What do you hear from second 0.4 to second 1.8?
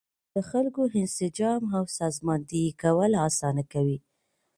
خلکو انسجام